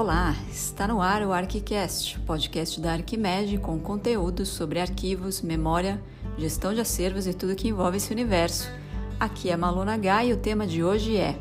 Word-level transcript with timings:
Olá, 0.00 0.36
está 0.48 0.86
no 0.86 1.02
ar 1.02 1.22
o 1.22 1.32
ArchiCast, 1.32 2.20
podcast 2.20 2.80
da 2.80 2.92
Arquimed 2.92 3.58
com 3.58 3.80
conteúdos 3.80 4.48
sobre 4.48 4.78
arquivos, 4.78 5.42
memória, 5.42 6.00
gestão 6.38 6.72
de 6.72 6.80
acervos 6.80 7.26
e 7.26 7.34
tudo 7.34 7.56
que 7.56 7.66
envolve 7.66 7.96
esse 7.96 8.12
universo. 8.12 8.70
Aqui 9.18 9.50
é 9.50 9.56
Maluna 9.56 9.94
H 9.94 10.26
e 10.26 10.32
o 10.32 10.36
tema 10.36 10.68
de 10.68 10.84
hoje 10.84 11.16
é 11.16 11.36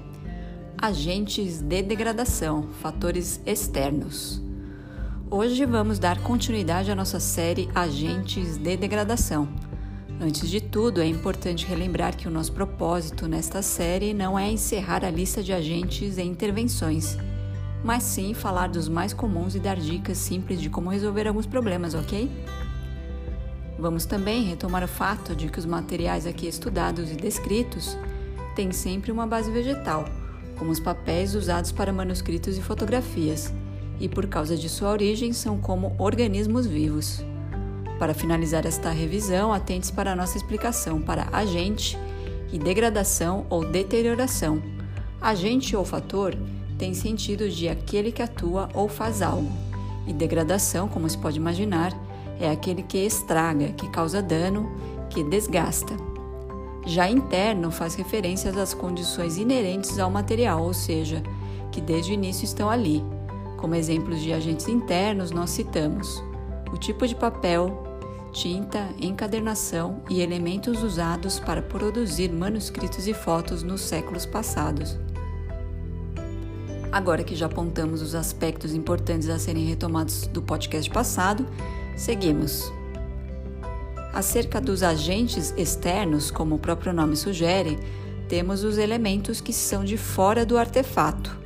Agentes 0.75 1.61
de 1.61 1.83
degradação, 1.83 2.69
fatores 2.81 3.39
externos. 3.45 4.41
Hoje 5.29 5.63
vamos 5.63 5.99
dar 5.99 6.19
continuidade 6.23 6.89
à 6.89 6.95
nossa 6.95 7.19
série 7.19 7.69
Agentes 7.75 8.57
de 8.57 8.75
degradação. 8.75 9.47
Antes 10.19 10.49
de 10.49 10.61
tudo, 10.61 10.99
é 10.99 11.05
importante 11.05 11.63
relembrar 11.63 12.17
que 12.17 12.27
o 12.27 12.31
nosso 12.31 12.53
propósito 12.53 13.27
nesta 13.27 13.61
série 13.61 14.15
não 14.15 14.37
é 14.37 14.49
encerrar 14.49 15.05
a 15.05 15.11
lista 15.11 15.43
de 15.43 15.53
agentes 15.53 16.17
e 16.17 16.23
intervenções 16.23 17.19
mas 17.87 18.03
sim 18.03 18.33
falar 18.33 18.67
dos 18.67 18.89
mais 18.89 19.13
comuns 19.13 19.55
e 19.55 19.59
dar 19.59 19.77
dicas 19.77 20.17
simples 20.17 20.59
de 20.59 20.69
como 20.69 20.89
resolver 20.89 21.25
alguns 21.25 21.45
problemas, 21.45 21.93
ok? 21.93 22.29
Vamos 23.79 24.05
também 24.05 24.43
retomar 24.43 24.83
o 24.83 24.89
fato 24.89 25.33
de 25.33 25.47
que 25.47 25.57
os 25.57 25.65
materiais 25.65 26.27
aqui 26.27 26.49
estudados 26.49 27.09
e 27.09 27.15
descritos 27.15 27.97
têm 28.57 28.73
sempre 28.73 29.09
uma 29.09 29.25
base 29.25 29.49
vegetal, 29.49 30.03
como 30.59 30.69
os 30.69 30.81
papéis 30.81 31.33
usados 31.33 31.71
para 31.71 31.93
manuscritos 31.93 32.57
e 32.57 32.61
fotografias, 32.61 33.53
e 34.01 34.09
por 34.09 34.27
causa 34.27 34.57
de 34.57 34.67
sua 34.67 34.89
origem 34.89 35.31
são 35.31 35.57
como 35.57 35.95
organismos 35.97 36.67
vivos. 36.67 37.23
Para 37.97 38.13
finalizar 38.13 38.65
esta 38.65 38.89
revisão, 38.89 39.53
atente-se 39.53 39.93
para 39.93 40.11
a 40.11 40.15
nossa 40.15 40.35
explicação 40.35 41.01
para 41.01 41.29
agente 41.31 41.97
e 42.51 42.59
degradação 42.59 43.45
ou 43.49 43.63
deterioração. 43.63 44.61
Agente 45.21 45.73
ou 45.73 45.85
fator 45.85 46.35
tem 46.77 46.93
sentido 46.93 47.49
de 47.49 47.67
aquele 47.67 48.11
que 48.11 48.21
atua 48.21 48.69
ou 48.73 48.87
faz 48.87 49.21
algo, 49.21 49.51
e 50.05 50.13
degradação, 50.13 50.87
como 50.87 51.09
se 51.09 51.17
pode 51.17 51.37
imaginar, 51.37 51.93
é 52.39 52.49
aquele 52.49 52.83
que 52.83 52.97
estraga, 52.97 53.69
que 53.69 53.89
causa 53.89 54.21
dano, 54.21 54.71
que 55.09 55.23
desgasta. 55.23 55.93
Já 56.85 57.09
interno 57.09 57.69
faz 57.69 57.95
referências 57.95 58.55
às 58.55 58.73
condições 58.73 59.37
inerentes 59.37 59.99
ao 59.99 60.09
material, 60.09 60.63
ou 60.63 60.73
seja, 60.73 61.21
que 61.71 61.81
desde 61.81 62.11
o 62.11 62.13
início 62.13 62.45
estão 62.45 62.69
ali. 62.69 63.03
Como 63.57 63.75
exemplos 63.75 64.21
de 64.21 64.31
agentes 64.31 64.67
internos, 64.67 65.31
nós 65.31 65.49
citamos 65.49 66.23
o 66.71 66.77
tipo 66.77 67.05
de 67.07 67.15
papel, 67.15 67.83
tinta, 68.31 68.87
encadernação 68.99 70.01
e 70.09 70.21
elementos 70.21 70.83
usados 70.83 71.39
para 71.39 71.61
produzir 71.61 72.31
manuscritos 72.31 73.07
e 73.07 73.13
fotos 73.13 73.63
nos 73.63 73.81
séculos 73.81 74.25
passados. 74.25 74.97
Agora 76.91 77.23
que 77.23 77.35
já 77.35 77.47
apontamos 77.47 78.01
os 78.01 78.15
aspectos 78.15 78.73
importantes 78.73 79.29
a 79.29 79.37
serem 79.37 79.65
retomados 79.65 80.27
do 80.27 80.41
podcast 80.41 80.89
passado, 80.89 81.45
seguimos. 81.95 82.71
Acerca 84.13 84.61
dos 84.61 84.81
agentes 84.81 85.53
externos, 85.57 86.31
como 86.31 86.55
o 86.55 86.59
próprio 86.59 86.93
nome 86.93 87.15
sugere, 87.15 87.77
temos 88.29 88.63
os 88.63 88.77
elementos 88.77 89.41
que 89.41 89.53
são 89.53 89.83
de 89.83 89.97
fora 89.97 90.45
do 90.45 90.57
artefato, 90.57 91.37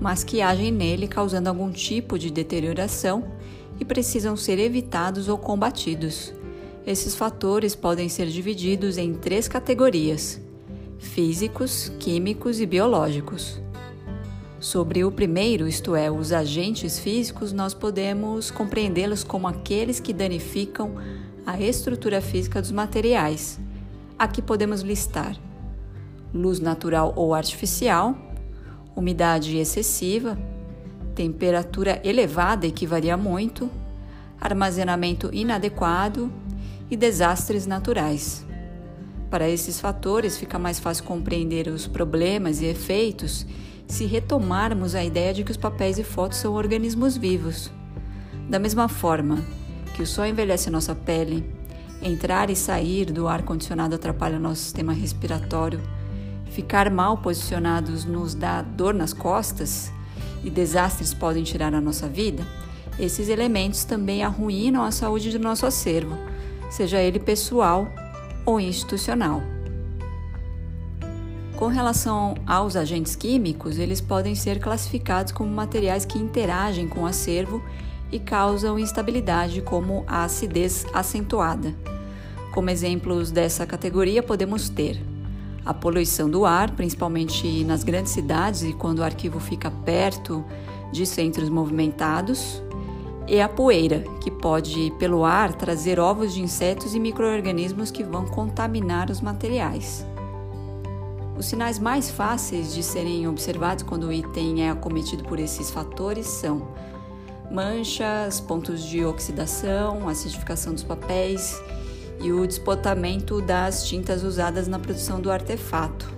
mas 0.00 0.24
que 0.24 0.40
agem 0.40 0.72
nele 0.72 1.08
causando 1.08 1.48
algum 1.48 1.70
tipo 1.70 2.18
de 2.18 2.30
deterioração 2.30 3.24
e 3.78 3.84
precisam 3.84 4.36
ser 4.36 4.58
evitados 4.58 5.28
ou 5.28 5.36
combatidos. 5.36 6.32
Esses 6.86 7.14
fatores 7.14 7.74
podem 7.74 8.08
ser 8.08 8.26
divididos 8.26 8.96
em 8.96 9.14
três 9.14 9.48
categorias: 9.48 10.40
físicos, 10.98 11.90
químicos 11.98 12.60
e 12.60 12.66
biológicos. 12.66 13.63
Sobre 14.64 15.04
o 15.04 15.12
primeiro, 15.12 15.68
isto 15.68 15.94
é, 15.94 16.10
os 16.10 16.32
agentes 16.32 16.98
físicos, 16.98 17.52
nós 17.52 17.74
podemos 17.74 18.50
compreendê-los 18.50 19.22
como 19.22 19.46
aqueles 19.46 20.00
que 20.00 20.10
danificam 20.10 20.94
a 21.44 21.60
estrutura 21.60 22.18
física 22.22 22.62
dos 22.62 22.72
materiais. 22.72 23.60
Aqui 24.18 24.40
podemos 24.40 24.80
listar 24.80 25.36
luz 26.32 26.60
natural 26.60 27.12
ou 27.14 27.34
artificial, 27.34 28.16
umidade 28.96 29.54
excessiva, 29.58 30.38
temperatura 31.14 32.00
elevada 32.02 32.66
e 32.66 32.72
que 32.72 32.86
varia 32.86 33.18
muito, 33.18 33.70
armazenamento 34.40 35.28
inadequado 35.30 36.32
e 36.90 36.96
desastres 36.96 37.66
naturais. 37.66 38.46
Para 39.28 39.46
esses 39.46 39.78
fatores, 39.78 40.38
fica 40.38 40.58
mais 40.58 40.78
fácil 40.78 41.04
compreender 41.04 41.68
os 41.68 41.86
problemas 41.86 42.62
e 42.62 42.64
efeitos 42.64 43.46
se 43.86 44.06
retomarmos 44.06 44.94
a 44.94 45.04
ideia 45.04 45.32
de 45.32 45.44
que 45.44 45.50
os 45.50 45.56
papéis 45.56 45.98
e 45.98 46.04
fotos 46.04 46.38
são 46.38 46.54
organismos 46.54 47.16
vivos. 47.16 47.70
Da 48.48 48.58
mesma 48.58 48.88
forma 48.88 49.44
que 49.94 50.02
o 50.02 50.06
sol 50.06 50.26
envelhece 50.26 50.70
nossa 50.70 50.94
pele, 50.94 51.44
entrar 52.02 52.50
e 52.50 52.56
sair 52.56 53.06
do 53.06 53.28
ar 53.28 53.42
condicionado 53.42 53.94
atrapalha 53.94 54.38
nosso 54.38 54.62
sistema 54.62 54.92
respiratório, 54.92 55.80
ficar 56.50 56.90
mal 56.90 57.18
posicionados 57.18 58.04
nos 58.04 58.34
dá 58.34 58.62
dor 58.62 58.94
nas 58.94 59.12
costas 59.12 59.92
e 60.42 60.50
desastres 60.50 61.14
podem 61.14 61.42
tirar 61.42 61.74
a 61.74 61.80
nossa 61.80 62.08
vida, 62.08 62.46
esses 62.98 63.28
elementos 63.28 63.84
também 63.84 64.22
arruinam 64.22 64.82
a 64.82 64.90
saúde 64.90 65.30
do 65.30 65.38
nosso 65.38 65.66
acervo, 65.66 66.16
seja 66.70 67.00
ele 67.00 67.18
pessoal 67.18 67.88
ou 68.44 68.60
institucional. 68.60 69.53
Com 71.64 71.68
relação 71.68 72.34
aos 72.46 72.76
agentes 72.76 73.16
químicos, 73.16 73.78
eles 73.78 73.98
podem 73.98 74.34
ser 74.34 74.60
classificados 74.60 75.32
como 75.32 75.50
materiais 75.50 76.04
que 76.04 76.18
interagem 76.18 76.86
com 76.86 77.04
o 77.04 77.06
acervo 77.06 77.62
e 78.12 78.18
causam 78.18 78.78
instabilidade, 78.78 79.62
como 79.62 80.04
a 80.06 80.24
acidez 80.24 80.84
acentuada. 80.92 81.74
Como 82.52 82.68
exemplos 82.68 83.30
dessa 83.30 83.64
categoria, 83.64 84.22
podemos 84.22 84.68
ter 84.68 85.00
a 85.64 85.72
poluição 85.72 86.28
do 86.28 86.44
ar, 86.44 86.70
principalmente 86.72 87.64
nas 87.64 87.82
grandes 87.82 88.12
cidades 88.12 88.62
e 88.62 88.74
quando 88.74 88.98
o 88.98 89.02
arquivo 89.02 89.40
fica 89.40 89.70
perto 89.70 90.44
de 90.92 91.06
centros 91.06 91.48
movimentados, 91.48 92.62
e 93.26 93.40
a 93.40 93.48
poeira, 93.48 94.04
que 94.20 94.30
pode, 94.30 94.92
pelo 94.98 95.24
ar, 95.24 95.54
trazer 95.54 95.98
ovos 95.98 96.34
de 96.34 96.42
insetos 96.42 96.94
e 96.94 97.00
microorganismos 97.00 97.90
que 97.90 98.04
vão 98.04 98.26
contaminar 98.26 99.10
os 99.10 99.22
materiais. 99.22 100.04
Os 101.36 101.46
sinais 101.46 101.80
mais 101.80 102.10
fáceis 102.10 102.72
de 102.72 102.82
serem 102.82 103.26
observados 103.26 103.82
quando 103.82 104.04
o 104.04 104.12
item 104.12 104.62
é 104.62 104.70
acometido 104.70 105.24
por 105.24 105.40
esses 105.40 105.68
fatores 105.68 106.26
são 106.26 106.68
manchas, 107.50 108.40
pontos 108.40 108.84
de 108.84 109.04
oxidação, 109.04 110.08
acidificação 110.08 110.72
dos 110.72 110.84
papéis 110.84 111.60
e 112.20 112.32
o 112.32 112.46
despotamento 112.46 113.40
das 113.40 113.88
tintas 113.88 114.22
usadas 114.22 114.68
na 114.68 114.78
produção 114.78 115.20
do 115.20 115.30
artefato. 115.30 116.08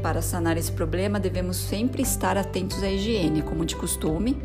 Para 0.00 0.22
sanar 0.22 0.56
esse 0.56 0.70
problema, 0.70 1.18
devemos 1.18 1.56
sempre 1.56 2.02
estar 2.02 2.36
atentos 2.36 2.82
à 2.82 2.88
higiene, 2.88 3.42
como 3.42 3.64
de 3.64 3.76
costume, 3.76 4.40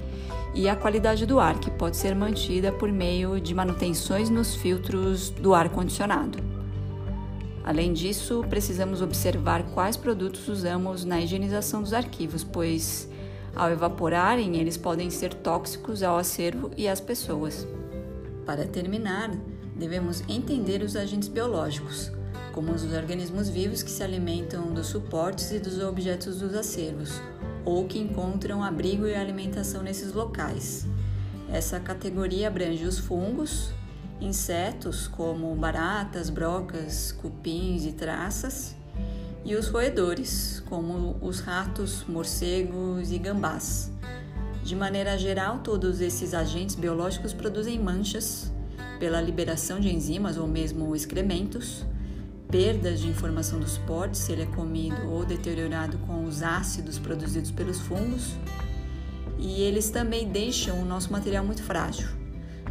e 0.54 0.68
à 0.68 0.76
qualidade 0.76 1.26
do 1.26 1.40
ar, 1.40 1.60
que 1.60 1.70
pode 1.70 1.98
ser 1.98 2.16
mantida 2.16 2.72
por 2.72 2.92
meio 2.92 3.40
de 3.40 3.54
manutenções 3.54 4.30
nos 4.30 4.56
filtros 4.56 5.30
do 5.30 5.54
ar 5.54 5.70
condicionado. 5.70 6.57
Além 7.68 7.92
disso, 7.92 8.46
precisamos 8.50 9.02
observar 9.02 9.62
quais 9.74 9.98
produtos 9.98 10.48
usamos 10.48 11.04
na 11.04 11.20
higienização 11.20 11.84
dos 11.84 11.92
arquivos, 11.92 12.42
pois, 12.42 13.10
ao 13.54 13.70
evaporarem, 13.70 14.56
eles 14.56 14.78
podem 14.78 15.10
ser 15.10 15.34
tóxicos 15.34 16.02
ao 16.02 16.16
acervo 16.16 16.72
e 16.78 16.88
às 16.88 17.02
pessoas. 17.02 17.68
Para 18.46 18.66
terminar, 18.66 19.30
devemos 19.76 20.24
entender 20.30 20.82
os 20.82 20.96
agentes 20.96 21.28
biológicos, 21.28 22.10
como 22.54 22.72
os 22.72 22.86
organismos 22.86 23.50
vivos 23.50 23.84
que 23.84 23.92
se 23.92 24.02
alimentam 24.02 24.74
dos 24.74 24.88
suportes 24.88 25.52
e 25.52 25.60
dos 25.60 25.82
objetos 25.82 26.40
dos 26.40 26.56
acervos, 26.56 27.22
ou 27.66 27.86
que 27.86 28.00
encontram 28.00 28.64
abrigo 28.64 29.06
e 29.06 29.14
alimentação 29.14 29.84
nesses 29.84 30.14
locais. 30.14 30.88
Essa 31.52 31.82
categoria 31.82 32.48
abrange 32.48 32.86
os 32.86 32.98
fungos, 32.98 33.74
insetos 34.20 35.08
como 35.08 35.56
baratas, 35.56 36.30
brocas, 36.30 37.12
cupins 37.12 37.86
e 37.86 37.92
traças, 37.92 38.76
e 39.46 39.56
os 39.56 39.68
roedores, 39.70 40.62
como 40.68 41.18
os 41.22 41.40
ratos, 41.40 42.04
morcegos 42.08 43.12
e 43.12 43.18
gambás. 43.18 43.92
De 44.64 44.76
maneira 44.76 45.18
geral, 45.18 45.60
todos 45.60 46.02
esses 46.02 46.34
agentes 46.34 46.76
biológicos 46.76 47.34
produzem 47.34 47.80
manchas 47.80 48.52
pela 49.00 49.22
liberação 49.22 49.80
de 49.80 49.94
enzimas 49.94 50.36
ou 50.38 50.48
mesmo 50.48 50.94
excrementos, 50.96 51.86
perdas 52.50 53.00
de 53.00 53.08
informação 53.08 53.60
dos 53.60 53.78
potes, 53.78 54.22
se 54.22 54.32
ele 54.34 54.44
é 54.44 54.46
comido 54.48 55.10
ou 55.10 55.24
deteriorado 55.24 55.98
com 56.00 56.26
os 56.26 56.44
ácidos 56.44 56.98
produzidos 56.98 57.52
pelos 57.52 57.80
fungos, 57.80 58.36
e 59.38 59.62
eles 59.62 59.90
também 59.90 60.28
deixam 60.28 60.82
o 60.82 60.86
nosso 60.86 61.12
material 61.12 61.46
muito 61.46 61.64
frágil. 61.64 62.27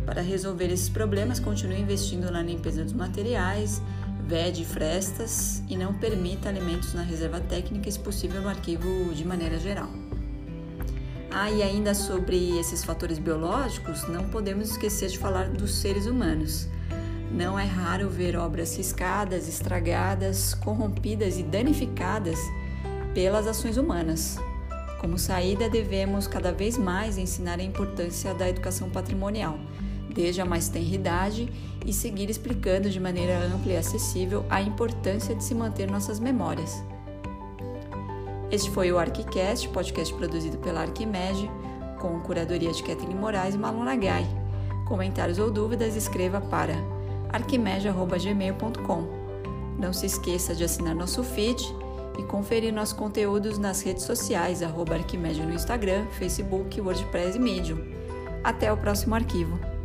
Para 0.06 0.22
resolver 0.22 0.72
esses 0.72 0.88
problemas, 0.88 1.40
continue 1.40 1.80
investindo 1.80 2.30
na 2.30 2.40
limpeza 2.40 2.84
dos 2.84 2.92
materiais, 2.92 3.82
vede 4.24 4.64
frestas 4.64 5.62
e 5.68 5.76
não 5.76 5.92
permita 5.94 6.48
alimentos 6.48 6.94
na 6.94 7.02
reserva 7.02 7.40
técnica 7.40 7.90
se 7.90 7.98
possível, 7.98 8.40
no 8.40 8.48
arquivo 8.48 9.12
de 9.12 9.24
maneira 9.24 9.58
geral. 9.58 9.90
Ah, 11.30 11.50
e 11.50 11.60
ainda 11.60 11.92
sobre 11.92 12.56
esses 12.58 12.84
fatores 12.84 13.18
biológicos, 13.18 14.08
não 14.08 14.28
podemos 14.30 14.70
esquecer 14.70 15.10
de 15.10 15.18
falar 15.18 15.50
dos 15.50 15.74
seres 15.74 16.06
humanos. 16.06 16.68
Não 17.30 17.58
é 17.58 17.64
raro 17.64 18.08
ver 18.08 18.36
obras 18.36 18.76
riscadas, 18.76 19.48
estragadas, 19.48 20.54
corrompidas 20.54 21.36
e 21.36 21.42
danificadas 21.42 22.38
pelas 23.12 23.46
ações 23.46 23.76
humanas. 23.76 24.38
Como 25.00 25.18
saída, 25.18 25.68
devemos 25.68 26.26
cada 26.26 26.52
vez 26.52 26.78
mais 26.78 27.18
ensinar 27.18 27.58
a 27.58 27.62
importância 27.62 28.32
da 28.32 28.48
educação 28.48 28.88
patrimonial, 28.88 29.58
desde 30.16 30.40
a 30.40 30.44
mais 30.44 30.68
tenra 30.68 30.94
idade, 30.94 31.52
e 31.84 31.92
seguir 31.92 32.28
explicando 32.28 32.90
de 32.90 32.98
maneira 32.98 33.38
ampla 33.38 33.74
e 33.74 33.76
acessível 33.76 34.44
a 34.50 34.60
importância 34.60 35.34
de 35.34 35.44
se 35.44 35.54
manter 35.54 35.88
nossas 35.88 36.18
memórias. 36.18 36.82
Este 38.50 38.70
foi 38.70 38.90
o 38.90 38.98
ArquiCast, 38.98 39.68
podcast 39.68 40.12
produzido 40.14 40.56
pela 40.58 40.80
Arquimed, 40.80 41.48
com 42.00 42.18
curadoria 42.20 42.72
de 42.72 42.82
Kathleen 42.82 43.14
Moraes 43.14 43.54
e 43.54 43.58
Malon 43.58 43.84
Nagai. 43.84 44.26
Comentários 44.86 45.38
ou 45.38 45.50
dúvidas, 45.50 45.94
escreva 45.94 46.40
para 46.40 46.74
arquimed.gmail.com. 47.32 49.04
Não 49.78 49.92
se 49.92 50.06
esqueça 50.06 50.54
de 50.54 50.64
assinar 50.64 50.94
nosso 50.94 51.22
feed 51.22 51.62
e 52.18 52.22
conferir 52.22 52.72
nossos 52.72 52.94
conteúdos 52.94 53.58
nas 53.58 53.82
redes 53.82 54.04
sociais, 54.04 54.62
arroba 54.62 54.96
no 54.96 55.52
Instagram, 55.52 56.06
Facebook, 56.12 56.80
WordPress 56.80 57.36
e 57.36 57.40
Medium. 57.40 57.78
Até 58.42 58.72
o 58.72 58.76
próximo 58.76 59.14
arquivo. 59.14 59.75